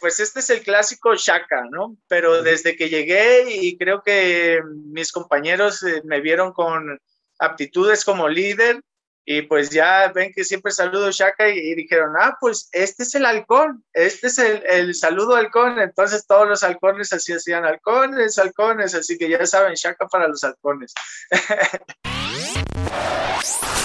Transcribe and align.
pues 0.00 0.20
este 0.20 0.40
es 0.40 0.50
el 0.50 0.62
clásico 0.62 1.14
Shaka, 1.14 1.64
¿no? 1.70 1.96
Pero 2.08 2.42
desde 2.42 2.76
que 2.76 2.88
llegué 2.88 3.54
y 3.54 3.76
creo 3.76 4.02
que 4.02 4.60
mis 4.92 5.12
compañeros 5.12 5.82
eh, 5.82 6.02
me 6.04 6.20
vieron 6.20 6.52
con 6.52 6.98
aptitudes 7.38 8.04
como 8.04 8.28
líder 8.28 8.80
y 9.26 9.42
pues 9.42 9.70
ya 9.70 10.12
ven 10.14 10.32
que 10.34 10.44
siempre 10.44 10.70
saludo 10.70 11.10
Shaka 11.10 11.48
y, 11.48 11.74
dijeron, 11.74 12.12
ah, 12.20 12.36
pues 12.38 12.68
este 12.72 13.04
es 13.04 13.14
el 13.14 13.24
halcón, 13.24 13.82
este 13.94 14.26
es 14.26 14.38
el, 14.38 14.62
el, 14.66 14.94
saludo 14.94 15.34
halcón. 15.34 15.80
Entonces 15.80 16.26
todos 16.26 16.46
los 16.46 16.62
halcones 16.62 17.12
así 17.12 17.32
hacían 17.32 17.64
halcones, 17.64 18.38
halcones, 18.38 18.94
así 18.94 19.16
que 19.16 19.30
ya 19.30 19.46
saben, 19.46 19.74
Shaka 19.74 20.06
para 20.08 20.28
los 20.28 20.44
halcones. 20.44 20.92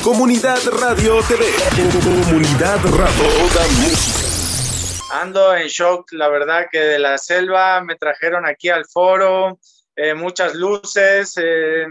Comunidad 0.03 0.59
Radio 0.79 1.21
TV. 1.23 1.45
Comunidad 2.25 2.79
Radio. 2.83 4.28
Ando 5.11 5.55
en 5.55 5.67
shock, 5.67 6.11
la 6.11 6.29
verdad 6.29 6.67
que 6.71 6.79
de 6.79 6.99
la 6.99 7.17
selva 7.17 7.81
me 7.81 7.95
trajeron 7.95 8.45
aquí 8.45 8.69
al 8.69 8.85
foro, 8.85 9.59
eh, 9.95 10.13
muchas 10.13 10.53
luces, 10.53 11.33
eh, 11.37 11.87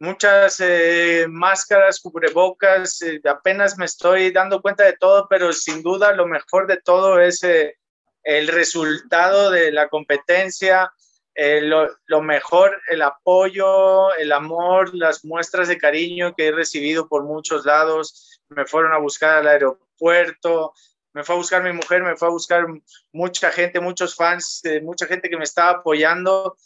muchas 0.00 0.58
eh, 0.58 1.26
máscaras, 1.28 2.00
cubrebocas, 2.00 2.98
apenas 3.24 3.78
me 3.78 3.84
estoy 3.84 4.32
dando 4.32 4.60
cuenta 4.60 4.84
de 4.84 4.94
todo, 4.94 5.28
pero 5.30 5.52
sin 5.52 5.84
duda 5.84 6.12
lo 6.12 6.26
mejor 6.26 6.66
de 6.66 6.78
todo 6.78 7.20
es 7.20 7.42
el 7.44 8.48
resultado 8.48 9.52
de 9.52 9.70
la 9.70 9.88
competencia, 9.88 10.90
lo, 11.36 11.88
lo, 12.06 12.22
mejor, 12.22 12.82
el 12.88 13.02
apoyo, 13.02 14.12
el 14.16 14.32
amor, 14.32 14.92
las 14.94 15.24
muestras 15.24 15.68
de 15.68 15.78
cariño 15.78 16.34
que 16.34 16.48
he 16.48 16.52
recibido 16.52 17.08
por 17.08 17.22
muchos 17.22 17.64
lados. 17.64 18.40
Me 18.48 18.66
fueron 18.66 18.92
a 18.94 18.98
buscar 18.98 19.38
al 19.38 19.46
aeropuerto, 19.46 20.72
me 21.16 21.24
fue 21.24 21.34
a 21.34 21.38
buscar 21.38 21.62
mi 21.62 21.72
mujer, 21.72 22.02
me 22.02 22.14
fue 22.14 22.28
a 22.28 22.30
buscar 22.30 22.66
mucha 23.10 23.50
gente, 23.50 23.80
muchos 23.80 24.14
fans, 24.14 24.60
eh, 24.64 24.82
mucha 24.82 25.06
gente 25.06 25.30
que 25.30 25.38
me 25.38 25.44
estaba 25.44 25.78
apoyando. 25.78 26.58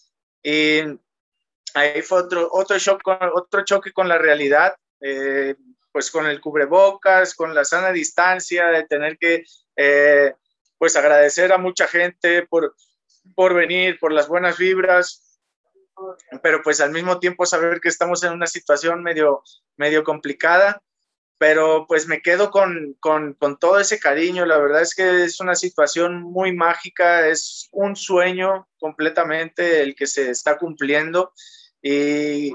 Y 0.43 0.80
ahí 1.74 2.02
fue 2.02 2.23
otro, 2.23 2.49
otro, 2.51 2.77
shock, 2.77 3.01
otro 3.33 3.65
choque 3.65 3.93
con 3.93 4.09
la 4.09 4.19
realidad, 4.19 4.74
eh, 5.01 5.55
pues 5.93 6.11
con 6.11 6.27
el 6.27 6.41
cubrebocas, 6.41 7.37
con 7.37 7.55
la 7.55 7.65
sana 7.65 7.93
distancia, 7.93 8.66
de 8.71 8.83
tener 8.89 9.19
que 9.19 9.45
eh, 9.77 10.35
pues 10.79 10.96
agradecer 10.96 11.52
a 11.52 11.59
mucha 11.59 11.87
gente 11.87 12.45
por, 12.45 12.74
por 13.37 13.55
venir, 13.55 14.01
por 14.01 14.11
las 14.11 14.27
buenas 14.27 14.59
vibras, 14.59 15.39
pero 16.43 16.61
pues 16.65 16.80
al 16.80 16.91
mismo 16.91 17.21
tiempo 17.21 17.46
saber 17.46 17.80
que 17.80 17.89
estamos 17.89 18.24
en 18.24 18.33
una 18.33 18.49
situación 18.49 19.05
medio, 19.05 19.45
medio 19.77 20.02
complicada 20.02 20.83
pero 21.41 21.87
pues 21.88 22.07
me 22.07 22.21
quedo 22.21 22.51
con, 22.51 22.99
con, 23.01 23.33
con, 23.33 23.59
todo 23.59 23.80
ese 23.80 23.99
cariño. 23.99 24.45
La 24.45 24.59
verdad 24.59 24.83
es 24.83 24.95
que 24.95 25.24
es 25.24 25.41
una 25.41 25.55
situación 25.55 26.21
muy 26.21 26.55
mágica, 26.55 27.29
es 27.29 27.71
un 27.73 27.96
sueño 27.96 28.69
completamente 28.79 29.80
el 29.80 29.95
que 29.95 30.07
se 30.07 30.29
está 30.29 30.59
cumpliendo 30.59 31.33
y 31.80 32.52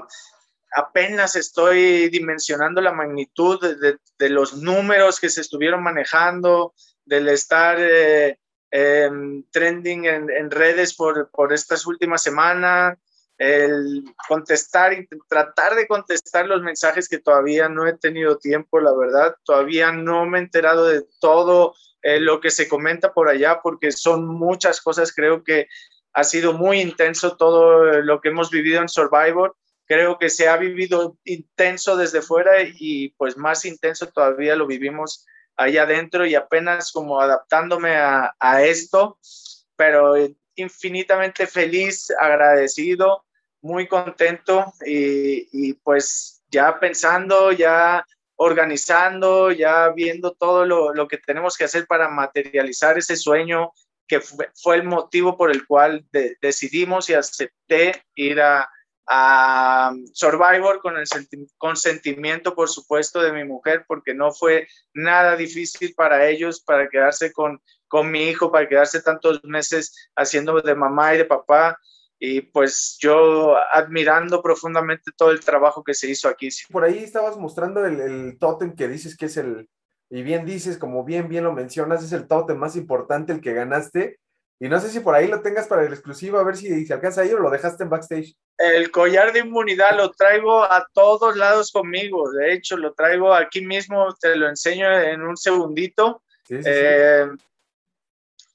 apenas 0.72 1.34
estoy 1.34 2.08
dimensionando 2.10 2.80
la 2.80 2.92
magnitud 2.92 3.60
de, 3.60 3.96
de, 4.20 4.28
los 4.28 4.54
números 4.54 5.18
que 5.18 5.30
se 5.30 5.40
estuvieron 5.40 5.82
manejando, 5.82 6.72
del 7.04 7.28
estar 7.28 7.78
eh, 7.80 8.38
em, 8.70 9.42
trending 9.50 10.04
en, 10.04 10.30
en, 10.30 10.48
redes 10.48 10.94
por, 10.94 11.28
por 11.32 11.52
estas 11.52 11.86
últimas 11.86 12.22
semanas, 12.22 12.96
el 13.38 14.04
contestar 14.28 14.94
y 14.94 15.06
tratar 15.28 15.74
de 15.74 15.86
contestar 15.86 16.46
los 16.46 16.62
mensajes 16.62 17.08
que 17.08 17.18
todavía 17.18 17.68
no 17.68 17.86
he 17.86 17.96
tenido 17.96 18.38
tiempo, 18.38 18.80
la 18.80 18.94
verdad, 18.94 19.36
todavía 19.44 19.92
no 19.92 20.24
me 20.26 20.38
he 20.38 20.42
enterado 20.42 20.86
de 20.86 21.04
todo 21.20 21.74
eh, 22.02 22.18
lo 22.20 22.40
que 22.40 22.50
se 22.50 22.68
comenta 22.68 23.12
por 23.12 23.28
allá, 23.28 23.60
porque 23.62 23.92
son 23.92 24.26
muchas 24.26 24.80
cosas, 24.80 25.12
creo 25.12 25.44
que 25.44 25.68
ha 26.14 26.24
sido 26.24 26.54
muy 26.54 26.80
intenso 26.80 27.36
todo 27.36 28.00
lo 28.00 28.20
que 28.20 28.30
hemos 28.30 28.50
vivido 28.50 28.80
en 28.80 28.88
Survivor, 28.88 29.54
creo 29.84 30.18
que 30.18 30.30
se 30.30 30.48
ha 30.48 30.56
vivido 30.56 31.18
intenso 31.24 31.96
desde 31.96 32.22
fuera 32.22 32.62
y 32.62 33.10
pues 33.18 33.36
más 33.36 33.66
intenso 33.66 34.06
todavía 34.08 34.56
lo 34.56 34.66
vivimos 34.66 35.26
allá 35.56 35.82
adentro 35.82 36.24
y 36.26 36.34
apenas 36.34 36.90
como 36.90 37.20
adaptándome 37.20 37.96
a, 37.96 38.34
a 38.40 38.62
esto, 38.62 39.18
pero 39.76 40.14
infinitamente 40.54 41.46
feliz, 41.46 42.10
agradecido 42.18 43.25
muy 43.62 43.86
contento 43.86 44.72
y, 44.84 45.74
pues 45.74 46.42
ya 46.48 46.78
pensando, 46.78 47.52
ya 47.52 48.04
organizando, 48.36 49.50
ya 49.50 49.88
viendo 49.90 50.32
todo 50.32 50.64
lo, 50.64 51.08
que 51.08 51.18
tenemos 51.18 51.56
que 51.56 51.64
hacer 51.64 51.86
para 51.86 52.08
materializar 52.08 52.98
ese 52.98 53.16
sueño 53.16 53.72
que 54.06 54.20
fue, 54.20 54.76
el 54.76 54.84
motivo 54.84 55.36
por 55.36 55.50
el 55.50 55.66
cual 55.66 56.04
decidimos 56.40 57.10
y 57.10 57.14
acepté 57.14 58.04
ir 58.14 58.40
a, 58.40 58.68
Survivor 60.14 60.80
con 60.80 60.96
el 60.96 61.04
consentimiento, 61.58 62.56
por 62.56 62.68
supuesto, 62.68 63.22
de 63.22 63.30
mi 63.30 63.44
mujer, 63.44 63.84
porque 63.86 64.14
no 64.14 64.32
fue 64.32 64.66
nada 64.94 65.36
difícil 65.36 65.94
para 65.94 66.26
ellos, 66.26 66.60
para 66.60 66.88
quedarse 66.88 67.32
con, 67.32 67.62
con 67.86 68.10
mi 68.10 68.24
hijo, 68.24 68.50
para 68.50 68.68
quedarse 68.68 69.00
tantos 69.00 69.44
meses 69.44 70.10
haciendo 70.16 70.60
de 70.60 70.74
mamá 70.74 71.14
y 71.14 71.18
de 71.18 71.24
papá 71.24 71.78
y 72.18 72.40
pues 72.40 72.96
yo 73.00 73.56
admirando 73.72 74.42
profundamente 74.42 75.10
todo 75.16 75.30
el 75.30 75.40
trabajo 75.40 75.84
que 75.84 75.94
se 75.94 76.08
hizo 76.10 76.28
aquí. 76.28 76.48
Por 76.70 76.84
ahí 76.84 76.98
estabas 76.98 77.36
mostrando 77.36 77.84
el, 77.84 78.00
el 78.00 78.38
tótem 78.38 78.74
que 78.74 78.88
dices 78.88 79.16
que 79.16 79.26
es 79.26 79.36
el, 79.36 79.68
y 80.08 80.22
bien 80.22 80.46
dices, 80.46 80.78
como 80.78 81.04
bien, 81.04 81.28
bien 81.28 81.44
lo 81.44 81.52
mencionas, 81.52 82.02
es 82.02 82.12
el 82.12 82.28
tótem 82.28 82.56
más 82.56 82.76
importante, 82.76 83.32
el 83.32 83.40
que 83.40 83.52
ganaste. 83.52 84.18
Y 84.58 84.68
no 84.68 84.80
sé 84.80 84.88
si 84.88 85.00
por 85.00 85.14
ahí 85.14 85.28
lo 85.28 85.42
tengas 85.42 85.66
para 85.66 85.84
el 85.84 85.92
exclusivo, 85.92 86.38
a 86.38 86.44
ver 86.44 86.56
si 86.56 86.86
se 86.86 86.94
alcanza 86.94 87.20
ahí 87.20 87.32
o 87.32 87.38
lo 87.38 87.50
dejaste 87.50 87.82
en 87.82 87.90
backstage. 87.90 88.34
El 88.56 88.90
collar 88.90 89.32
de 89.32 89.40
inmunidad 89.40 89.96
lo 89.96 90.12
traigo 90.12 90.62
a 90.62 90.86
todos 90.94 91.36
lados 91.36 91.70
conmigo. 91.70 92.30
De 92.30 92.54
hecho, 92.54 92.78
lo 92.78 92.94
traigo 92.94 93.34
aquí 93.34 93.66
mismo, 93.66 94.14
te 94.18 94.34
lo 94.34 94.48
enseño 94.48 94.90
en 94.90 95.20
un 95.22 95.36
segundito. 95.36 96.22
Sí, 96.46 96.62
sí, 96.62 96.70
eh, 96.72 97.26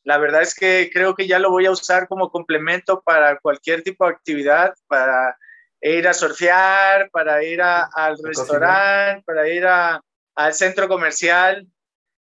la 0.04 0.18
verdad 0.18 0.42
es 0.42 0.56
que 0.56 0.90
creo 0.92 1.16
que 1.16 1.28
ya 1.28 1.38
lo 1.38 1.52
voy 1.52 1.68
a 1.68 1.72
usar 1.72 2.08
como 2.08 2.32
complemento 2.32 3.02
para 3.02 3.38
cualquier 3.40 3.84
tipo 3.84 4.06
de 4.06 4.12
actividad, 4.12 4.74
para 4.88 5.38
ir 5.80 6.08
a 6.08 6.14
surfear, 6.14 7.10
para 7.12 7.44
ir 7.44 7.62
al 7.62 8.18
restaurante, 8.24 9.24
para 9.26 9.48
ir 9.48 9.66
al 9.66 10.54
centro 10.54 10.88
comercial. 10.88 11.68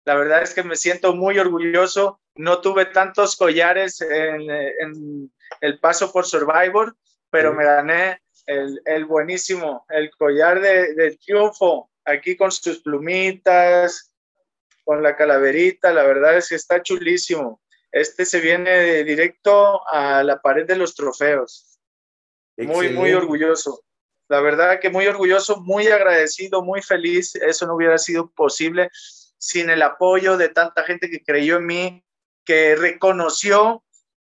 La 0.04 0.14
verdad 0.14 0.42
es 0.42 0.52
que 0.52 0.62
me 0.62 0.76
siento 0.76 1.14
muy 1.14 1.38
orgulloso. 1.38 2.20
No 2.34 2.60
tuve 2.60 2.86
tantos 2.86 3.36
collares 3.36 4.00
en, 4.02 5.30
el 5.60 5.78
paso 5.80 6.12
por 6.12 6.26
Survivor, 6.26 6.96
pero 7.30 7.54
me 7.54 7.64
gané 7.64 8.20
el, 8.46 9.04
buenísimo, 9.06 9.86
el 9.88 10.10
collar 10.10 10.60
de, 10.60 10.94
de 10.94 11.16
triunfo, 11.16 11.90
aquí 12.04 12.36
con 12.36 12.50
sus 12.50 12.82
plumitas, 12.82 14.14
con 14.84 15.02
la 15.02 15.16
calaverita. 15.16 15.92
La 15.92 16.02
verdad 16.02 16.36
es 16.36 16.48
que 16.48 16.56
está 16.56 16.82
chulísimo. 16.82 17.60
Este 17.92 18.24
se 18.24 18.40
viene 18.40 19.04
directo 19.04 19.86
a 19.88 20.22
la 20.22 20.40
pared 20.40 20.66
de 20.66 20.76
los 20.76 20.94
trofeos. 20.94 21.78
Muy, 22.56 22.90
muy 22.90 23.12
orgulloso. 23.12 23.82
La 24.28 24.40
verdad 24.40 24.78
que 24.80 24.90
muy 24.90 25.06
orgulloso, 25.06 25.60
muy 25.60 25.88
agradecido, 25.88 26.62
muy 26.62 26.82
feliz. 26.82 27.34
Eso 27.34 27.66
no 27.66 27.74
hubiera 27.74 27.98
sido 27.98 28.30
posible 28.30 28.90
sin 29.38 29.70
el 29.70 29.82
apoyo 29.82 30.36
de 30.36 30.50
tanta 30.50 30.84
gente 30.84 31.10
que 31.10 31.24
creyó 31.24 31.56
en 31.56 31.66
mí, 31.66 32.04
que 32.44 32.76
reconoció 32.76 33.82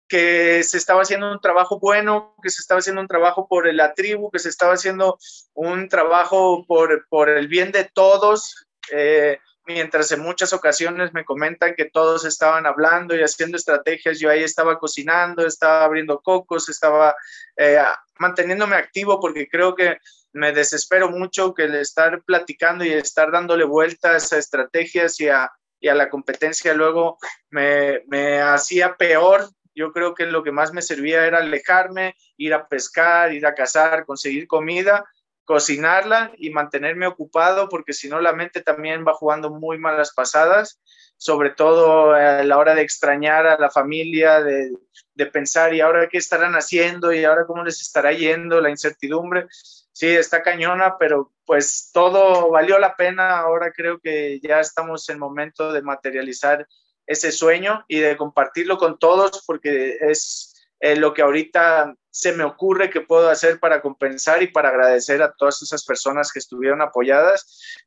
que 0.09 0.62
se 0.62 0.77
estaba 0.77 1.03
haciendo 1.03 1.31
un 1.31 1.41
trabajo 1.41 1.79
bueno, 1.79 2.34
que 2.43 2.50
se 2.50 2.61
estaba 2.61 2.81
haciendo 2.81 3.00
un 3.00 3.09
trabajo 3.09 3.49
por 3.49 3.73
la 3.73 3.94
tribu, 3.94 4.31
que 4.31 4.41
se 4.41 4.49
estaba 4.49 4.75
haciendo 4.75 5.19
un 5.55 5.89
trabajo 5.89 6.67
por, 6.67 7.06
por 7.09 7.31
el 7.31 7.49
bien 7.49 7.73
de 7.73 7.84
todos. 7.84 8.67
Eh, 8.91 9.39
mientras 9.67 10.11
en 10.12 10.21
muchas 10.21 10.53
ocasiones 10.53 11.12
me 11.12 11.25
comentan 11.25 11.75
que 11.75 11.84
todos 11.84 12.25
estaban 12.25 12.67
hablando 12.67 13.15
y 13.15 13.23
haciendo 13.23 13.56
estrategias, 13.56 14.19
yo 14.19 14.31
ahí 14.31 14.43
estaba 14.43 14.78
cocinando, 14.78 15.47
estaba 15.47 15.85
abriendo 15.85 16.20
cocos, 16.20 16.69
estaba 16.69 17.14
eh, 17.56 17.79
manteniéndome 18.19 18.76
activo 18.76 19.20
porque 19.20 19.49
creo 19.49 19.75
que 19.75 19.99
me 20.32 20.53
desespero 20.53 21.11
mucho 21.11 21.55
que 21.55 21.64
el 21.64 21.75
estar 21.76 22.23
platicando 22.23 22.85
y 22.85 22.93
estar 22.93 23.31
dándole 23.31 23.64
vueltas 23.64 24.32
a 24.32 24.38
estrategias 24.38 25.20
y 25.20 25.29
a, 25.29 25.50
la 25.81 26.08
competencia 26.08 26.75
luego 26.75 27.19
me 27.50 28.41
hacía 28.41 28.97
peor. 28.97 29.49
Yo 29.75 29.93
creo 29.93 30.15
que 30.15 30.26
lo 30.26 30.44
que 30.44 30.53
más 30.53 30.73
me 30.73 30.81
servía 30.81 31.26
era 31.26 31.38
alejarme, 31.38 32.15
ir 32.37 32.55
a 32.55 32.69
pescar, 32.69 33.32
ir 33.32 33.47
a 33.47 33.55
cazar, 33.55 34.05
conseguir 34.06 34.47
comida 34.47 35.05
cocinarla 35.44 36.33
y 36.37 36.50
mantenerme 36.50 37.06
ocupado 37.06 37.69
porque 37.69 37.93
si 37.93 38.09
no 38.09 38.21
la 38.21 38.33
mente 38.33 38.61
también 38.61 39.05
va 39.06 39.15
jugando 39.15 39.50
muy 39.50 39.79
malas 39.79 40.12
pasadas, 40.12 40.81
sobre 41.17 41.50
todo 41.50 42.12
a 42.12 42.43
la 42.43 42.59
hora 42.59 42.75
de 42.75 42.83
extrañar 42.83 43.47
a 43.47 43.59
la 43.59 43.71
familia, 43.71 44.43
de, 44.43 44.73
de 45.15 45.27
pensar 45.27 45.75
y 45.75 45.81
ahora 45.81 46.09
qué 46.09 46.19
estarán 46.19 46.55
haciendo 46.55 47.12
y 47.12 47.25
ahora 47.25 47.47
cómo 47.47 47.62
les 47.65 47.81
estará 47.81 48.12
yendo, 48.12 48.61
la 48.61 48.71
incertidumbre. 48.71 49.47
Sí, 49.50 50.09
está 50.09 50.43
cañona, 50.43 50.97
pero 50.99 51.33
pues 51.44 51.91
todo 51.93 52.50
valió 52.50 52.79
la 52.79 52.97
pena. 52.97 53.39
Ahora 53.39 53.73
creo 53.73 54.00
que 54.00 54.41
ya 54.41 54.61
estamos 54.61 55.09
en 55.11 55.19
momento 55.19 55.73
de 55.73 55.83
materializar 55.83 56.67
ese 57.06 57.31
sueño 57.31 57.85
y 57.89 57.99
de 57.99 58.17
compartirlo 58.17 58.79
con 58.79 58.99
todos 58.99 59.44
porque 59.47 59.99
es 60.00 60.51
eh, 60.82 60.96
lo 60.96 61.14
que 61.14 61.23
ahorita 61.23 61.94
se 62.11 62.32
me 62.32 62.43
ocurre 62.43 62.90
que 62.90 63.00
puedo 63.00 63.31
hacer 63.31 63.61
para 63.61 63.81
compensar 63.81 64.43
y 64.43 64.49
para 64.49 64.70
agradecer 64.70 65.23
a 65.23 65.32
todas 65.32 65.62
esas 65.62 65.84
personas 65.84 66.32
que 66.32 66.40
estuvieron 66.40 66.82
apoyadas, 66.82 67.79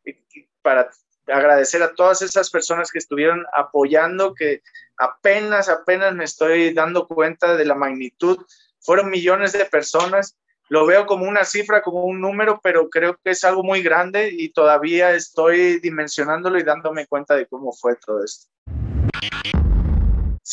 para 0.61 0.89
agradecer 1.27 1.83
a 1.83 1.93
todas 1.93 2.21
esas 2.21 2.49
personas 2.49 2.91
que 2.91 2.99
estuvieron 2.99 3.45
apoyando, 3.53 4.33
que 4.33 4.61
apenas, 4.97 5.67
apenas 5.67 6.15
me 6.15 6.23
estoy 6.23 6.73
dando 6.73 7.05
cuenta 7.05 7.57
de 7.57 7.65
la 7.65 7.75
magnitud. 7.75 8.37
Fueron 8.79 9.09
millones 9.09 9.51
de 9.51 9.65
personas. 9.65 10.37
Lo 10.69 10.85
veo 10.85 11.05
como 11.05 11.27
una 11.27 11.43
cifra, 11.43 11.81
como 11.81 12.05
un 12.05 12.21
número, 12.21 12.61
pero 12.63 12.89
creo 12.89 13.19
que 13.21 13.31
es 13.31 13.43
algo 13.43 13.61
muy 13.61 13.83
grande 13.83 14.29
y 14.31 14.53
todavía 14.53 15.13
estoy 15.13 15.81
dimensionándolo 15.81 16.57
y 16.57 16.63
dándome 16.63 17.07
cuenta 17.07 17.35
de 17.35 17.45
cómo 17.45 17.73
fue 17.73 17.97
todo 17.97 18.23
esto. 18.23 18.47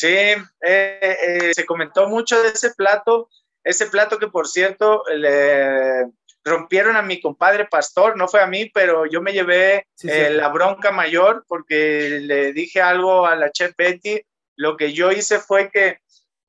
Sí, 0.03 0.09
eh, 0.09 0.43
eh, 0.61 1.51
se 1.55 1.65
comentó 1.65 2.09
mucho 2.09 2.43
de 2.43 2.49
ese 2.49 2.71
plato, 2.71 3.29
ese 3.63 3.85
plato 3.85 4.19
que 4.19 4.27
por 4.27 4.49
cierto 4.49 5.01
le 5.15 6.09
rompieron 6.43 6.97
a 6.97 7.01
mi 7.01 7.21
compadre 7.21 7.67
pastor, 7.67 8.17
no 8.17 8.27
fue 8.27 8.41
a 8.41 8.47
mí, 8.47 8.69
pero 8.73 9.05
yo 9.05 9.21
me 9.21 9.31
llevé 9.31 9.87
eh, 10.03 10.29
la 10.31 10.49
bronca 10.49 10.91
mayor 10.91 11.45
porque 11.47 12.19
le 12.21 12.51
dije 12.51 12.81
algo 12.81 13.25
a 13.25 13.37
la 13.37 13.49
chef 13.49 13.77
Betty. 13.77 14.21
Lo 14.57 14.75
que 14.75 14.91
yo 14.91 15.09
hice 15.13 15.39
fue 15.39 15.71
que 15.71 15.99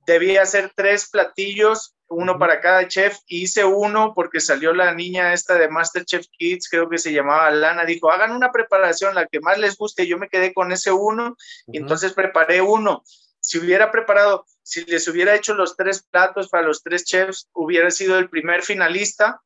debía 0.04 0.42
hacer 0.42 0.72
tres 0.74 1.08
platillos, 1.08 1.94
uno 2.08 2.40
para 2.40 2.60
cada 2.60 2.88
chef. 2.88 3.18
Hice 3.28 3.64
uno 3.64 4.14
porque 4.16 4.40
salió 4.40 4.74
la 4.74 4.92
niña 4.92 5.32
esta 5.32 5.54
de 5.54 5.68
Masterchef 5.68 6.26
Kids, 6.36 6.68
creo 6.68 6.90
que 6.90 6.98
se 6.98 7.12
llamaba 7.12 7.52
Lana, 7.52 7.84
dijo, 7.84 8.10
hagan 8.10 8.32
una 8.32 8.50
preparación, 8.50 9.14
la 9.14 9.26
que 9.26 9.38
más 9.38 9.58
les 9.58 9.76
guste. 9.76 10.08
Yo 10.08 10.18
me 10.18 10.28
quedé 10.28 10.52
con 10.52 10.72
ese 10.72 10.90
uno 10.90 11.36
y 11.68 11.78
entonces 11.78 12.14
preparé 12.14 12.60
uno. 12.60 13.04
Si 13.44 13.58
hubiera 13.58 13.92
preparado, 13.92 14.46
si 14.62 14.86
les 14.86 15.06
hubiera 15.06 15.34
hecho 15.34 15.52
los 15.52 15.76
tres 15.76 16.02
platos 16.02 16.48
para 16.48 16.66
los 16.66 16.82
tres 16.82 17.04
chefs, 17.04 17.50
hubiera 17.52 17.90
sido 17.90 18.18
el 18.18 18.30
primer 18.30 18.62
finalista 18.62 19.42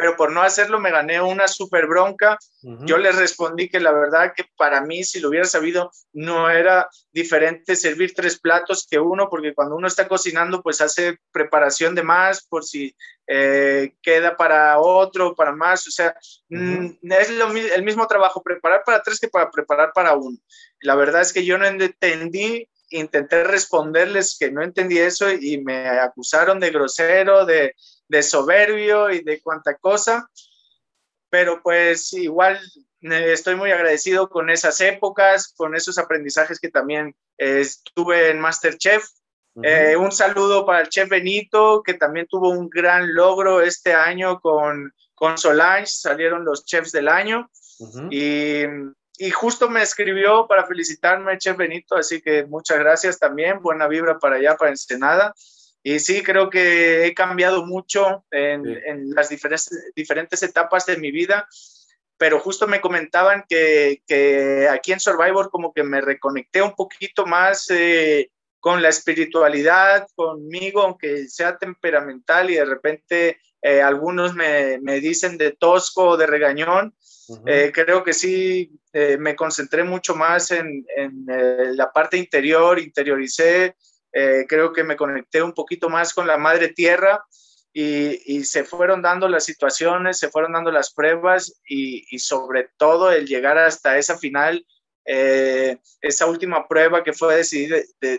pero 0.00 0.16
por 0.16 0.32
no 0.32 0.40
hacerlo 0.40 0.80
me 0.80 0.90
gané 0.90 1.20
una 1.20 1.46
super 1.46 1.86
bronca. 1.86 2.38
Yo 2.62 2.96
les 2.96 3.16
respondí 3.16 3.68
que 3.68 3.80
la 3.80 3.92
verdad 3.92 4.32
que 4.34 4.46
para 4.56 4.80
mí, 4.80 5.04
si 5.04 5.20
lo 5.20 5.28
hubiera 5.28 5.44
sabido, 5.44 5.90
no 6.14 6.48
era 6.48 6.88
diferente 7.12 7.76
servir 7.76 8.14
tres 8.14 8.40
platos 8.40 8.86
que 8.90 8.98
uno, 8.98 9.28
porque 9.28 9.52
cuando 9.52 9.76
uno 9.76 9.86
está 9.86 10.08
cocinando, 10.08 10.62
pues 10.62 10.80
hace 10.80 11.18
preparación 11.32 11.94
de 11.94 12.02
más 12.02 12.46
por 12.46 12.64
si 12.64 12.96
eh, 13.26 13.92
queda 14.00 14.38
para 14.38 14.78
otro, 14.78 15.34
para 15.34 15.52
más. 15.52 15.86
O 15.86 15.90
sea, 15.90 16.14
mm, 16.48 16.86
es 17.02 17.30
el 17.76 17.82
mismo 17.82 18.06
trabajo 18.06 18.42
preparar 18.42 18.82
para 18.86 19.02
tres 19.02 19.20
que 19.20 19.28
para 19.28 19.50
preparar 19.50 19.92
para 19.94 20.14
uno. 20.14 20.38
La 20.80 20.94
verdad 20.94 21.20
es 21.20 21.34
que 21.34 21.44
yo 21.44 21.58
no 21.58 21.66
entendí 21.66 22.69
intenté 22.90 23.44
responderles 23.44 24.36
que 24.38 24.50
no 24.50 24.62
entendí 24.62 24.98
eso 24.98 25.30
y 25.30 25.62
me 25.62 25.88
acusaron 25.88 26.60
de 26.60 26.70
grosero, 26.70 27.46
de, 27.46 27.74
de 28.08 28.22
soberbio 28.22 29.10
y 29.10 29.22
de 29.22 29.40
cuanta 29.40 29.76
cosa, 29.76 30.28
pero 31.30 31.62
pues 31.62 32.12
igual 32.12 32.60
eh, 33.02 33.32
estoy 33.32 33.54
muy 33.54 33.70
agradecido 33.70 34.28
con 34.28 34.50
esas 34.50 34.80
épocas, 34.80 35.54
con 35.56 35.74
esos 35.74 35.98
aprendizajes 35.98 36.58
que 36.60 36.70
también 36.70 37.14
estuve 37.38 38.30
en 38.30 38.40
Masterchef. 38.40 39.04
Eh, 39.62 39.96
un 39.96 40.12
saludo 40.12 40.64
para 40.64 40.82
el 40.82 40.88
chef 40.88 41.08
Benito, 41.08 41.82
que 41.82 41.94
también 41.94 42.26
tuvo 42.28 42.50
un 42.50 42.68
gran 42.68 43.14
logro 43.14 43.60
este 43.60 43.94
año 43.94 44.40
con, 44.40 44.92
con 45.14 45.38
Solange, 45.38 45.86
salieron 45.86 46.44
los 46.44 46.64
chefs 46.64 46.92
del 46.92 47.08
año. 47.08 47.50
y, 48.10 48.64
y, 49.20 49.30
justo 49.30 49.68
me 49.68 49.82
escribió 49.82 50.46
para 50.46 50.66
felicitarme 50.66 51.32
el 51.32 51.38
chef 51.38 51.56
Benito, 51.56 51.96
así 51.96 52.20
que 52.20 52.44
muchas 52.46 52.78
gracias 52.78 53.18
también, 53.18 53.60
buena 53.60 53.86
vibra 53.86 54.18
para 54.18 54.36
allá, 54.36 54.56
para 54.56 54.70
Ensenada. 54.70 55.34
Y 55.82 55.98
sí, 55.98 56.22
creo 56.22 56.50
que 56.50 57.06
he 57.06 57.14
cambiado 57.14 57.64
mucho 57.64 58.24
en, 58.30 59.10
las 59.14 59.28
diferentes, 59.28 59.92
diferentes 59.94 60.42
etapas 60.42 60.86
de 60.86 60.98
mi 60.98 61.10
vida, 61.10 61.48
pero 62.18 62.38
justo 62.38 62.66
me 62.66 62.80
comentaban 62.80 63.44
que, 63.48 64.02
que, 64.06 64.68
aquí 64.68 64.92
en 64.92 65.00
Survivor 65.00 65.50
como 65.50 65.72
que 65.72 65.82
me 65.82 66.00
reconecté 66.00 66.60
un 66.60 66.74
poquito 66.74 67.24
más 67.24 67.66
eh, 67.70 68.30
con 68.58 68.82
la 68.82 68.90
espiritualidad, 68.90 70.06
conmigo, 70.14 70.82
aunque 70.82 71.28
sea 71.28 71.56
temperamental 71.56 72.50
y 72.50 72.56
de 72.56 72.64
repente 72.66 73.40
eh, 73.62 73.80
algunos 73.80 74.34
me, 74.34 74.78
me, 74.80 75.00
dicen 75.00 75.38
de 75.38 75.52
tosco 75.52 76.10
o 76.10 76.16
de 76.16 76.26
regañón. 76.26 76.94
Eh, 77.46 77.70
creo 77.72 78.02
que 78.02 78.12
sí, 78.12 78.79
me 78.92 79.36
concentré 79.36 79.84
mucho 79.84 80.14
más 80.14 80.50
en, 80.50 80.84
en 80.96 81.26
la 81.76 81.92
parte 81.92 82.16
interior, 82.16 82.78
interioricé 82.78 83.76
eh, 84.12 84.44
creo 84.48 84.72
que 84.72 84.82
me 84.82 84.96
conecté 84.96 85.42
un 85.42 85.52
poquito 85.52 85.88
más 85.88 86.12
con 86.12 86.26
la 86.26 86.36
madre 86.36 86.68
tierra 86.68 87.24
y, 87.72 88.42
se 88.44 88.64
fueron 88.64 89.02
dando 89.02 89.28
las 89.28 89.44
situaciones, 89.44 90.18
se 90.18 90.28
fueron 90.28 90.52
dando 90.52 90.72
las 90.72 90.92
pruebas 90.92 91.60
y, 91.68 92.18
sobre 92.18 92.68
todo 92.76 93.12
el 93.12 93.26
llegar 93.26 93.58
hasta 93.58 93.96
esa 93.98 94.18
final, 94.18 94.66
eh, 95.04 95.78
esa 96.00 96.26
última 96.26 96.66
prueba 96.66 97.04
que 97.04 97.12
fue 97.12 97.40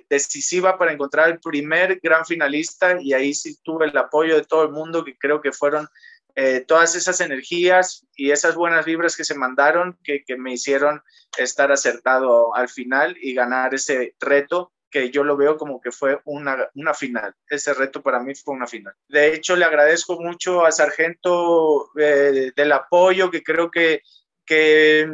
decisiva 0.10 0.78
para 0.78 0.94
encontrar 0.94 1.30
el 1.30 1.40
primer 1.40 2.00
gran 2.02 2.26
finalista 2.26 2.98
y 3.02 3.14
ahí 3.14 3.34
sí 3.34 3.58
tuve 3.62 3.88
el 3.88 3.98
apoyo 3.98 4.36
de 4.36 4.46
todo 4.46 4.64
el 4.64 4.72
mundo 4.72 5.04
que 5.04 5.18
creo 5.18 5.42
que 5.42 5.52
fueron 5.52 5.88
eh, 6.36 6.64
todas 6.68 6.96
esas 6.96 7.22
energías 7.22 8.06
y 8.16 8.32
esas 8.32 8.56
buenas 8.56 8.86
vibras 8.86 9.16
que 9.16 9.26
se 9.26 9.36
mandaron 9.36 9.98
que, 10.04 10.24
que 10.24 10.38
me 10.38 10.54
hicieron 10.54 11.02
estar 11.38 11.72
acertado 11.72 12.56
al 12.56 12.70
final 12.70 13.18
y 13.22 13.34
ganar 13.34 13.74
ese 13.74 14.16
reto 14.20 14.72
que 14.92 15.10
yo 15.10 15.24
lo 15.24 15.38
veo 15.38 15.58
como 15.58 15.82
que 15.82 15.92
fue 15.92 16.20
una, 16.26 16.70
una 16.76 16.94
final. 16.94 17.34
Ese 17.50 17.74
reto 17.74 18.04
para 18.04 18.20
mí 18.20 18.36
fue 18.36 18.54
una 18.54 18.68
final. 18.68 18.94
De 19.08 19.34
hecho, 19.34 19.56
le 19.56 19.66
agradezco 19.66 20.20
mucho 20.20 20.66
a 20.66 20.72
Sargento 20.72 21.90
eh, 21.98 22.52
del 22.56 22.72
apoyo 22.74 23.32
que 23.32 23.42
creo 23.42 23.72
que, 23.72 24.04
que 24.46 25.10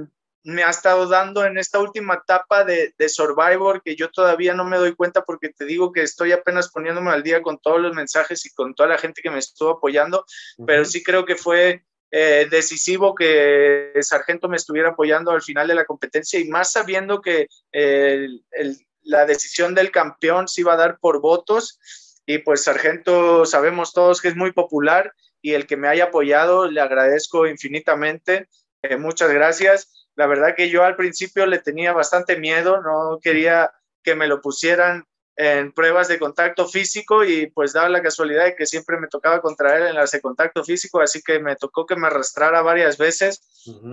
me 0.48 0.64
ha 0.64 0.70
estado 0.70 1.08
dando 1.08 1.44
en 1.44 1.58
esta 1.58 1.78
última 1.78 2.22
etapa 2.24 2.64
de, 2.64 2.94
de, 2.98 3.10
Survivor, 3.10 3.82
que 3.84 3.98
yo 3.98 4.10
todavía 4.10 4.54
no 4.54 4.64
me 4.64 4.78
doy 4.78 4.96
cuenta 4.96 5.26
porque 5.26 5.50
te 5.50 5.66
digo 5.66 5.92
que 5.92 6.04
estoy 6.04 6.32
apenas 6.32 6.70
poniéndome 6.72 7.12
al 7.12 7.22
día 7.22 7.42
con 7.42 7.58
todos 7.58 7.82
los 7.82 7.94
mensajes 7.94 8.46
y 8.46 8.54
con 8.54 8.74
toda 8.74 8.88
la 8.88 8.98
gente 8.98 9.22
que 9.22 9.30
me 9.30 9.40
estuvo 9.40 9.72
apoyando, 9.72 10.26
pero 10.66 10.86
sí 10.86 11.04
creo 11.04 11.26
que 11.26 11.36
fue 11.36 11.84
eh, 12.12 12.48
decisivo 12.50 13.14
que 13.14 13.92
Sargento 14.00 14.48
me 14.48 14.56
estuviera 14.56 14.92
apoyando 14.92 15.32
al 15.32 15.42
final 15.42 15.68
de 15.68 15.76
la 15.76 15.84
competencia 15.84 16.40
y 16.40 16.48
más 16.48 16.72
sabiendo 16.72 17.20
que 17.20 17.48
el, 17.74 18.46
el, 18.52 18.78
la 19.02 19.26
decisión 19.26 19.76
del 19.76 19.92
campeón 19.92 20.48
se 20.48 20.62
iba 20.62 20.76
a 20.76 20.78
dar 20.78 20.98
por 21.00 21.20
votos 21.20 21.78
y 22.26 22.38
pues 22.38 22.64
Sargento 22.64 23.46
sabemos 23.46 23.92
todos 23.92 24.22
que 24.22 24.30
es 24.30 24.38
muy 24.38 24.54
popular 24.54 25.14
y 25.42 25.56
el 25.56 25.68
que 25.68 25.76
me 25.76 25.90
haya 25.90 26.06
apoyado 26.06 26.72
le 26.72 26.80
agradezco 26.80 27.48
infinitamente. 27.48 28.48
Eh, 28.82 28.96
muchas 28.96 29.30
gracias. 29.34 30.07
La 30.18 30.26
verdad 30.26 30.56
que 30.56 30.70
yo 30.70 30.84
al 30.84 30.96
principio 30.96 31.46
le 31.46 31.60
tenía 31.60 31.94
bastante 31.94 32.38
miedo, 32.38 32.82
no 32.82 33.20
quería 33.22 33.72
que 34.04 34.16
me 34.16 34.28
lo 34.28 34.42
pusieran 34.42 35.06
en 35.36 35.72
pruebas 35.72 36.08
de 36.08 36.18
contacto 36.18 36.68
físico 36.68 37.24
y 37.24 37.52
pues 37.52 37.74
daba 37.74 37.88
la 37.88 38.02
casualidad 38.02 38.46
de 38.46 38.56
que 38.56 38.66
siempre 38.66 38.98
me 39.00 39.08
tocaba 39.08 39.40
contraer 39.40 39.84
en 39.84 39.94
las 39.94 40.10
de 40.10 40.20
contacto 40.20 40.64
físico, 40.64 41.00
así 41.00 41.22
que 41.22 41.38
me 41.40 41.56
tocó 41.56 41.86
que 41.86 41.96
me 41.96 42.08
arrastrara 42.08 42.64
varias 42.64 42.98
veces. 42.98 43.44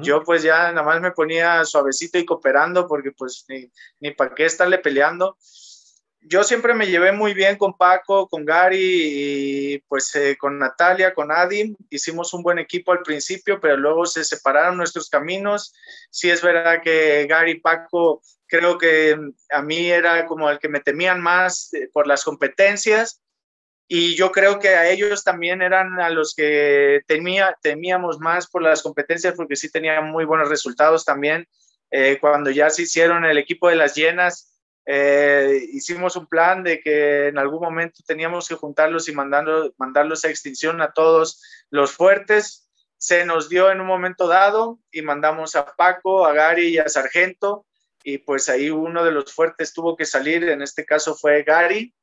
Yo 0.01 0.25
pues 0.25 0.43
ya 0.43 0.73
nada 0.73 0.83
más 0.83 1.03
me 1.03 1.13
ponía 1.13 1.63
suavecito 1.67 2.19
y 2.19 2.25
cooperando 2.25 2.89
porque 2.89 3.13
pues 3.13 3.45
ni, 3.49 3.71
ni 4.01 4.13
para 4.13 4.35
qué 4.35 4.47
estarle 4.47 4.79
peleando. 4.79 5.37
Yo 6.27 6.43
siempre 6.43 6.73
me 6.73 6.87
llevé 6.87 7.13
muy 7.13 7.35
bien 7.35 7.57
con 7.57 7.77
Paco, 7.77 8.27
con 8.29 8.47
Gary 8.47 8.79
y 8.81 9.79
pues 9.89 10.15
eh, 10.15 10.37
con 10.39 10.59
Natalia, 10.59 11.13
con 11.13 11.31
Adim. 11.31 11.77
Hicimos 11.91 12.33
un 12.33 12.43
buen 12.43 12.59
equipo 12.59 12.93
al 12.93 13.03
principio, 13.03 13.61
pero 13.61 13.77
luego 13.77 14.07
se 14.07 14.25
separaron 14.25 14.79
nuestros 14.79 15.11
caminos. 15.11 15.75
Sí 16.11 16.31
es 16.31 16.41
verdad 16.41 16.81
que 16.83 17.27
Gary 17.29 17.53
y 17.53 17.61
Paco 17.61 18.23
creo 18.47 18.79
que 18.79 19.19
a 19.51 19.61
mí 19.61 19.91
era 19.91 20.25
como 20.25 20.49
el 20.49 20.59
que 20.59 20.71
me 20.71 20.81
temían 20.81 21.21
más 21.21 21.73
eh, 21.75 21.91
por 21.93 22.07
las 22.07 22.25
competencias 22.25 23.21
y 23.87 24.15
yo 24.17 24.33
creo 24.33 24.59
que 24.59 24.69
a 24.71 24.89
ellos 24.89 25.25
también 25.25 25.61
eran 25.61 26.01
a 26.01 26.09
los 26.09 26.35
que 26.35 27.03
temía, 27.07 27.57
temíamos 27.61 28.19
más 28.19 28.49
por 28.49 28.63
las 28.63 28.83
competencias 28.83 29.35
porque 29.37 29.57
sí 29.57 29.71
tenían 29.71 30.11
muy 30.11 30.25
buenos 30.25 30.49
resultados 30.49 31.05
también. 31.05 31.47
Eh, 31.91 32.19
cuando 32.19 32.51
ya 32.51 32.71
se 32.71 32.83
hicieron 32.83 33.25
el 33.25 33.37
equipo 33.37 33.69
de 33.69 33.77
las 33.77 33.95
llenas, 33.95 34.54
eh, 34.87 35.67
hicimos 35.73 36.17
un 36.17 36.27
plan 36.27 36.63
de 36.63 36.81
que 36.81 37.29
en 37.29 37.39
algún 37.39 37.61
momento 37.61 38.03
teníamos 38.07 38.49
que 38.49 38.55
juntarlos 38.55 39.09
y 39.09 39.13
mandarlos, 39.13 39.73
mandarlos 39.79 40.25
a 40.25 40.31
extinción 40.31 40.83
a 40.83 40.93
todos 40.93 41.43
los 41.71 41.93
fuertes. 41.93 42.69
Se 42.97 43.25
nos 43.25 43.49
dio 43.49 43.71
en 43.71 43.81
un 43.81 43.87
momento 43.87 44.29
dado 44.29 44.79
y 44.91 45.03
mandamos 45.03 45.57
a 45.57 45.67
Paco, 45.75 46.27
a 46.27 46.33
Gary 46.33 46.69
y 46.69 46.79
a 46.79 46.89
Sargento 46.89 47.67
y 48.05 48.19
pues 48.19 48.51
ahí 48.51 48.71
uno 48.71 49.03
de 49.03 49.11
los 49.11 49.33
fuertes 49.33 49.73
tuvo 49.73 49.97
que 49.97 50.05
salir, 50.05 50.45
en 50.51 50.61
este 50.61 50.85
caso 50.85 51.15
fue 51.15 51.43
Gary. 51.43 51.95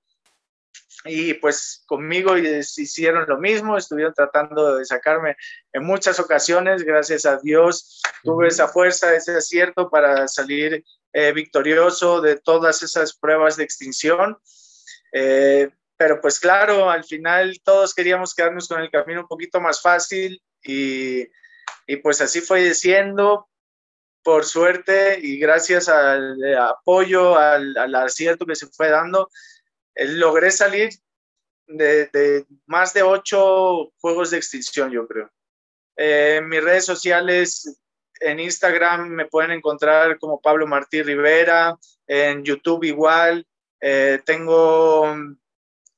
Y 1.05 1.33
pues 1.35 1.83
conmigo 1.87 2.37
hicieron 2.37 3.25
lo 3.27 3.37
mismo, 3.37 3.77
estuvieron 3.77 4.13
tratando 4.13 4.75
de 4.75 4.85
sacarme 4.85 5.35
en 5.73 5.83
muchas 5.83 6.19
ocasiones, 6.19 6.83
gracias 6.83 7.25
a 7.25 7.37
Dios 7.37 8.01
tuve 8.23 8.47
esa 8.47 8.67
fuerza, 8.67 9.15
ese 9.15 9.35
acierto 9.35 9.89
para 9.89 10.27
salir 10.27 10.83
eh, 11.13 11.31
victorioso 11.31 12.21
de 12.21 12.37
todas 12.37 12.83
esas 12.83 13.13
pruebas 13.15 13.57
de 13.57 13.63
extinción. 13.63 14.37
Eh, 15.11 15.69
pero 15.97 16.21
pues 16.21 16.39
claro, 16.39 16.89
al 16.89 17.03
final 17.03 17.59
todos 17.63 17.93
queríamos 17.93 18.33
quedarnos 18.33 18.67
con 18.67 18.81
el 18.81 18.89
camino 18.89 19.21
un 19.21 19.27
poquito 19.27 19.59
más 19.59 19.81
fácil 19.81 20.41
y, 20.63 21.27
y 21.85 21.97
pues 22.01 22.21
así 22.21 22.41
fue 22.41 22.73
siendo, 22.73 23.47
por 24.23 24.45
suerte 24.45 25.19
y 25.21 25.37
gracias 25.37 25.89
al 25.89 26.37
apoyo, 26.57 27.37
al, 27.37 27.75
al 27.77 27.95
acierto 27.95 28.45
que 28.45 28.55
se 28.55 28.67
fue 28.67 28.89
dando, 28.89 29.29
eh, 29.29 29.29
logré 29.95 30.51
salir 30.51 30.89
de, 31.67 32.45
más 32.65 32.93
de 32.93 33.03
ocho 33.03 33.91
juegos 33.99 34.31
de 34.31 34.37
extinción, 34.37 34.91
yo 34.91 35.07
creo. 35.07 35.29
Eh, 35.97 36.37
en 36.37 36.49
mis 36.49 36.63
redes 36.63 36.85
sociales, 36.85 37.79
en 38.19 38.39
Instagram 38.39 39.09
me 39.09 39.25
pueden 39.25 39.51
encontrar 39.51 40.19
como 40.19 40.41
Pablo 40.41 40.67
Martí 40.67 41.01
Rivera, 41.01 41.77
en 42.07 42.43
YouTube 42.43 42.83
igual, 42.83 43.47
eh, 43.79 44.19
tengo 44.25 45.15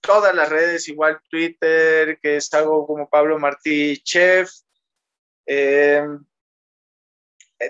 todas 0.01 0.35
las 0.35 0.49
redes, 0.49 0.87
igual 0.87 1.21
Twitter, 1.29 2.19
que 2.21 2.37
es 2.37 2.53
algo 2.53 2.85
como 2.85 3.09
Pablo 3.09 3.39
Martí 3.39 3.97
Chef, 4.03 4.51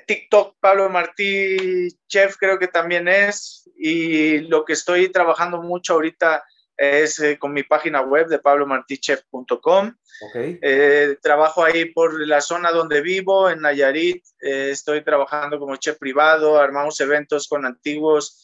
TikTok 0.08 0.58
Pablo 0.60 0.90
Martí 0.90 1.88
Chef 2.08 2.38
creo 2.38 2.60
que 2.60 2.68
también 2.68 3.08
es, 3.08 3.63
y 3.86 4.40
lo 4.40 4.64
que 4.64 4.72
estoy 4.72 5.10
trabajando 5.10 5.62
mucho 5.62 5.96
ahorita 5.96 6.46
es 6.78 7.20
eh, 7.20 7.38
con 7.38 7.52
mi 7.52 7.64
página 7.64 8.02
web 8.02 8.28
de 8.28 8.40
pablomartichef.com. 8.40 9.94
Okay. 10.30 10.58
Eh, 10.62 11.18
trabajo 11.22 11.66
ahí 11.66 11.92
por 11.92 12.26
la 12.26 12.40
zona 12.40 12.72
donde 12.72 13.02
vivo, 13.02 13.50
en 13.50 13.60
Nayarit. 13.60 14.24
Eh, 14.40 14.70
estoy 14.72 15.04
trabajando 15.04 15.60
como 15.60 15.76
chef 15.76 15.98
privado, 15.98 16.58
armamos 16.58 16.98
eventos 17.02 17.50
con 17.50 17.66
antiguos 17.66 18.40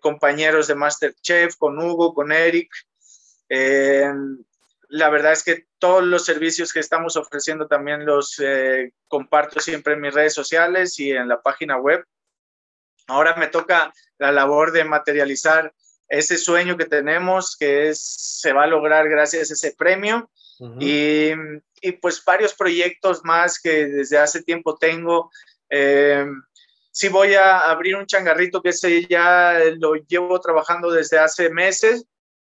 compañeros 0.00 0.68
de 0.68 0.76
Masterchef, 0.76 1.56
con 1.56 1.76
Hugo, 1.80 2.14
con 2.14 2.30
Eric. 2.30 2.70
la 3.48 5.10
verdad 5.10 5.32
es 5.32 5.42
que 5.42 5.66
todos 5.80 6.04
los 6.04 6.24
servicios 6.24 6.72
que 6.72 6.78
estamos 6.78 7.16
ofreciendo 7.16 7.66
también 7.66 8.06
los 8.06 8.40
comparto 9.08 9.58
siempre 9.58 9.94
en 9.94 10.00
mis 10.00 10.14
redes 10.14 10.32
sociales 10.32 11.00
y 11.00 11.10
en 11.10 11.26
la 11.26 11.42
página 11.42 11.76
web. 11.76 12.04
Ahora 13.06 13.36
me 13.36 13.48
toca 13.48 13.92
la 14.18 14.32
labor 14.32 14.72
de 14.72 14.84
materializar 14.84 15.72
ese 16.08 16.36
sueño 16.36 16.76
que 16.76 16.86
tenemos, 16.86 17.56
que 17.56 17.88
es, 17.88 18.00
se 18.00 18.52
va 18.52 18.64
a 18.64 18.68
lograr 18.68 19.08
gracias 19.08 19.50
a 19.50 19.54
ese 19.54 19.74
premio. 19.76 20.30
y, 20.78 21.32
y, 21.80 21.92
pues 22.00 22.24
varios 22.24 22.54
proyectos 22.54 23.24
más 23.24 23.60
que 23.60 23.86
desde 23.86 24.18
hace 24.18 24.42
tiempo 24.42 24.76
tengo. 24.76 25.30
Eh, 25.68 26.26
sí 26.92 27.08
voy 27.08 27.34
a 27.34 27.58
abrir 27.58 27.96
un 27.96 28.06
changarrito 28.06 28.62
que 28.62 28.68
ese 28.68 29.04
ya 29.06 29.58
lo 29.78 29.94
llevo 29.94 30.40
trabajando 30.40 30.90
desde 30.90 31.18
hace 31.18 31.50
meses. 31.50 32.06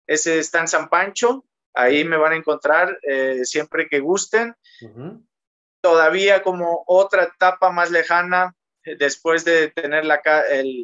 Ese 0.06 0.38
está 0.38 0.60
en 0.60 0.68
San 0.68 0.88
Pancho. 0.88 1.44
Ahí 1.72 2.04
me 2.04 2.16
van 2.16 2.32
a 2.32 2.36
encontrar 2.36 2.98
eh, 3.02 3.44
siempre 3.44 3.88
que 3.88 4.00
gusten. 4.00 4.54
Todavía 5.80 6.42
como 6.42 6.84
otra 6.86 7.24
etapa 7.24 7.70
más 7.70 7.90
lejana, 7.90 8.55
después 8.98 9.44
de 9.44 9.68
tener 9.68 10.04
la, 10.04 10.20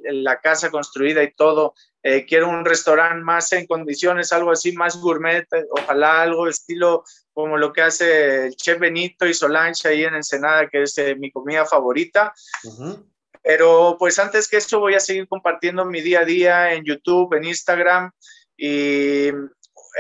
la 0.05 0.41
casa 0.41 0.71
construida 0.71 1.23
y 1.23 1.33
todo, 1.33 1.75
eh, 2.03 2.27
quiero 2.27 2.49
un 2.49 2.65
restaurante 2.65 3.23
más 3.23 3.53
en 3.53 3.67
condiciones, 3.67 4.33
algo 4.33 4.51
así, 4.51 4.73
más 4.73 4.97
gourmet, 4.97 5.47
ojalá 5.71 6.23
algo 6.23 6.49
estilo 6.49 7.05
como 7.33 7.57
lo 7.57 7.73
que 7.73 7.83
hace 7.83 8.47
el 8.47 8.57
chef 8.57 8.81
Benito 8.81 9.25
y 9.27 9.35
Solange 9.35 9.89
ahí 9.89 10.05
en 10.05 10.17
Ensenada, 10.17 10.69
que 10.69 10.83
es 10.83 10.99
eh, 10.99 11.15
mi 11.15 11.31
comida 11.31 11.65
favorita. 11.65 12.35
Pero 13.43 13.97
pues 13.99 14.19
antes 14.19 14.49
que 14.49 14.59
eso 14.59 14.81
voy 14.81 14.95
a 14.95 15.01
seguir 15.01 15.29
compartiendo 15.29 15.85
mi 15.85 16.01
día 16.01 16.21
a 16.21 16.25
día 16.25 16.73
en 16.75 16.85
YouTube, 16.85 17.35
en 17.35 17.45
Instagram 17.45 18.11
y 18.57 19.29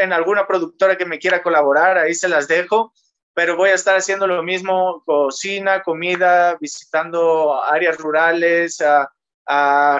en 0.00 0.12
alguna 0.12 0.46
productora 0.46 0.96
que 0.96 1.06
me 1.06 1.18
quiera 1.18 1.42
colaborar, 1.42 1.98
ahí 1.98 2.14
se 2.14 2.28
las 2.28 2.48
dejo 2.48 2.92
pero 3.34 3.56
voy 3.56 3.70
a 3.70 3.74
estar 3.74 3.96
haciendo 3.96 4.26
lo 4.26 4.42
mismo, 4.42 5.02
cocina, 5.04 5.82
comida, 5.82 6.56
visitando 6.60 7.62
áreas 7.62 7.98
rurales, 7.98 8.82
a, 8.82 9.10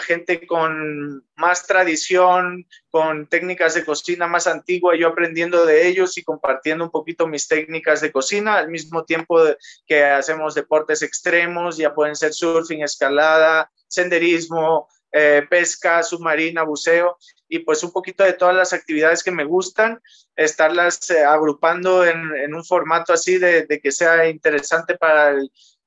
gente 0.06 0.46
con 0.46 1.26
más 1.34 1.66
tradición, 1.66 2.64
con 2.90 3.26
técnicas 3.26 3.74
de 3.74 3.84
cocina 3.84 4.26
más 4.26 4.46
antigua, 4.46 4.96
yo 4.96 5.08
aprendiendo 5.08 5.66
de 5.66 5.88
ellos 5.88 6.16
y 6.16 6.22
compartiendo 6.22 6.84
un 6.84 6.90
poquito 6.90 7.26
mis 7.26 7.48
técnicas 7.48 8.00
de 8.00 8.12
cocina, 8.12 8.56
al 8.56 8.70
mismo 8.70 9.04
tiempo 9.04 9.40
que 9.86 10.04
hacemos 10.04 10.54
deportes 10.54 11.02
extremos, 11.02 11.76
ya 11.76 11.92
pueden 11.92 12.16
ser 12.16 12.32
surfing, 12.32 12.82
escalada, 12.82 13.70
senderismo, 13.88 14.88
eh, 15.12 15.47
pesca 15.49 16.02
submarina, 16.02 16.62
buceo 16.62 17.19
y 17.49 17.59
pues 17.61 17.83
un 17.85 17.92
poquito 17.92 18.25
de 18.25 18.33
todas 18.33 18.57
las 18.57 18.73
actividades 18.73 19.23
que 19.23 19.31
me 19.31 19.45
gustan, 19.45 20.00
estarlas 20.37 21.11
eh, 21.11 21.23
agrupando 21.23 22.04
en, 22.04 22.54
un 22.54 22.64
formato 22.64 23.12
así 23.12 23.37
de, 23.38 23.66
que 23.83 23.92
sea 23.92 24.26
interesante 24.28 24.97
para 24.97 25.37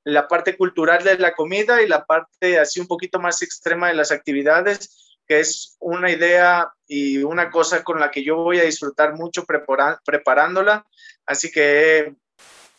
la 0.04 0.28
parte 0.28 0.56
cultural 0.56 1.02
de 1.02 1.18
la 1.18 1.34
comida 1.34 1.82
y 1.82 1.88
la 1.88 2.04
parte 2.04 2.60
así 2.60 2.78
un 2.78 2.86
poquito 2.86 3.18
más 3.18 3.42
extrema 3.42 3.88
de 3.88 3.94
las 3.94 4.12
actividades, 4.12 5.18
que 5.26 5.40
es 5.40 5.76
una 5.80 6.08
idea 6.12 6.70
y 6.86 7.18
una 7.24 7.50
cosa 7.50 7.82
con 7.82 7.98
la 7.98 8.12
que 8.12 8.22
yo 8.22 8.36
voy 8.36 8.60
a 8.60 8.64
disfrutar 8.64 9.14
mucho 9.14 9.44
preparándola. 9.44 10.86
Así 11.26 11.50
que 11.50 12.14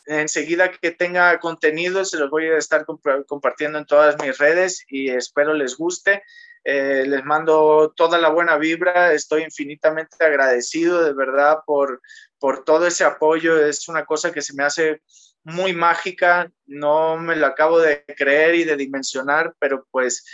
enseguida 0.08 0.72
que 0.72 0.92
tenga 0.92 1.40
contenido 1.40 2.06
se 2.06 2.18
los 2.18 2.30
voy 2.30 2.48
a 2.48 2.58
estar 2.58 2.86
compartiendo 3.28 3.78
en 3.78 3.86
todas 3.86 4.16
mis 4.22 4.38
redes 4.38 4.86
y 4.88 5.10
espero 5.10 5.54
les 5.54 5.78
guste. 5.78 6.24
Eh, 6.64 7.06
les 7.08 7.24
mando 7.24 7.94
toda 7.96 8.18
la 8.18 8.30
buena 8.30 8.58
vibra, 8.58 9.14
estoy 9.14 9.44
infinitamente 9.44 10.18
agradecido 10.20 11.02
de 11.02 11.14
verdad 11.14 11.60
por, 11.66 12.02
por 12.40 12.66
todo 12.66 12.88
ese 12.88 13.06
apoyo, 13.06 13.66
es 13.66 13.88
una 13.88 14.06
cosa 14.06 14.34
que 14.34 14.42
se 14.42 14.54
me 14.54 14.64
hace 14.64 15.02
muy 15.44 15.72
mágica, 15.72 16.52
no 16.66 17.16
me 17.16 17.38
lo 17.38 17.46
acabo 17.46 17.80
de 17.80 18.04
creer 18.18 18.56
y 18.56 18.64
de 18.66 18.76
dimensionar, 18.76 19.56
pero 19.60 19.88
pues 19.92 20.26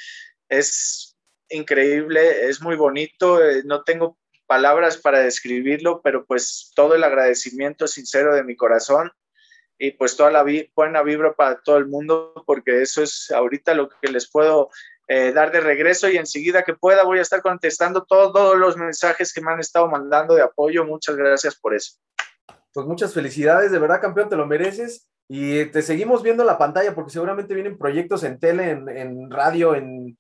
es 0.50 1.16
increíble, 1.50 2.48
es 2.50 2.62
muy 2.62 2.76
bonito, 2.76 3.44
eh, 3.44 3.62
no 3.64 3.84
tengo 3.84 4.18
palabras 4.48 4.98
para 4.98 5.20
describirlo, 5.20 6.02
pero 6.02 6.26
pues 6.26 6.72
todo 6.76 6.96
el 6.96 7.04
agradecimiento 7.04 7.88
sincero 7.88 8.34
de 8.34 8.44
mi 8.44 8.56
corazón 8.56 9.12
y 9.78 9.92
pues 9.92 10.16
toda 10.16 10.32
la 10.32 10.46
buena 10.76 11.04
vibra 11.04 11.34
para 11.34 11.60
todo 11.62 11.78
el 11.78 11.88
mundo, 11.88 12.34
porque 12.46 12.82
eso 12.82 13.04
es 13.04 13.32
ahorita 13.32 13.74
lo 13.74 13.90
que 13.90 14.12
les 14.12 14.30
puedo 14.30 14.70
eh, 15.08 15.34
dar 15.34 15.52
de 15.52 15.60
regreso 15.60 16.10
y 16.10 16.18
enseguida 16.18 16.64
que 16.64 16.76
pueda 16.76 17.04
voy 17.04 17.20
a 17.20 17.24
estar 17.24 17.42
contestando 17.42 18.06
todos 18.06 18.58
los 18.58 18.78
mensajes 18.78 19.34
que 19.34 19.42
me 19.42 19.52
han 19.52 19.60
estado 19.60 19.90
mandando 19.90 20.36
de 20.36 20.42
apoyo. 20.42 20.86
Muchas 20.86 21.16
gracias 21.16 21.56
por 21.56 21.76
eso. 21.76 21.98
Pues 22.74 22.88
muchas 22.88 23.14
felicidades, 23.14 23.72
de 23.72 23.80
verdad 23.80 24.02
campeón, 24.02 24.30
te 24.30 24.36
lo 24.36 24.48
mereces 24.48 25.08
y 25.28 25.66
te 25.66 25.82
seguimos 25.82 26.24
viendo 26.24 26.44
la 26.44 26.58
pantalla 26.58 26.96
porque 26.96 27.12
seguramente 27.12 27.54
vienen 27.54 27.78
proyectos 27.78 28.24
en 28.24 28.40
tele, 28.40 28.72
en, 28.72 29.30
radio, 29.30 29.76
en, 29.76 30.18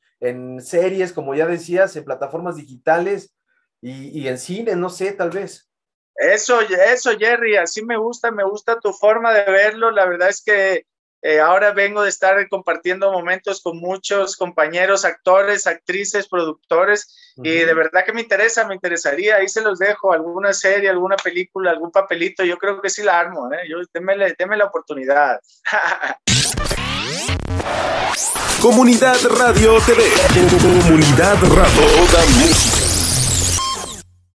series, 0.61 1.11
como 1.11 1.35
ya 1.35 1.45
decías, 1.47 1.95
en 1.95 2.05
plataformas 2.05 2.55
digitales 2.55 3.35
y, 3.81 4.17
y 4.17 4.27
en 4.27 4.37
cine, 4.37 4.75
no 4.75 4.89
sé, 4.89 5.11
tal 5.13 5.31
vez. 5.31 5.72
Eso, 6.15 6.61
eso, 6.61 7.11
Jerry, 7.17 7.57
así 7.57 7.83
me 7.83 7.97
gusta, 7.97 8.31
me 8.31 8.43
gusta 8.43 8.79
tu 8.79 8.93
forma 8.93 9.33
de 9.33 9.51
verlo. 9.51 9.91
La 9.91 10.05
verdad 10.05 10.29
es 10.29 10.43
que 10.43 10.85
eh, 11.25 11.39
ahora 11.39 11.71
vengo 11.71 12.03
de 12.03 12.09
estar 12.09 12.35
compartiendo 12.49 13.09
momentos 13.09 13.61
con 13.61 13.77
muchos 13.77 14.35
compañeros, 14.35 15.05
actores, 15.05 15.65
actrices, 15.67 16.27
productores, 16.27 17.33
y 17.37 17.59
de 17.59 17.73
verdad 17.73 18.03
que 18.05 18.11
me 18.11 18.19
interesa, 18.21 18.67
me 18.67 18.75
interesaría. 18.75 19.37
Ahí 19.37 19.47
se 19.47 19.61
los 19.61 19.79
dejo, 19.79 20.11
alguna 20.11 20.53
serie, 20.53 20.89
alguna 20.89 21.15
película, 21.15 21.71
algún 21.71 21.91
papelito. 21.91 22.43
Yo 22.43 22.57
creo 22.57 22.81
que 22.81 22.89
sí 22.89 23.03
la 23.03 23.19
armo, 23.19 23.49
¿eh? 23.53 23.59
Yo, 23.69 23.77
déme, 23.93 24.17
la 24.57 24.65
oportunidad. 24.65 25.39
Comunidad 28.61 29.17
Radio 29.39 29.77
TV. 29.85 30.03
Comunidad 30.61 31.37
Radio. 31.41 32.03
Música 32.37 32.82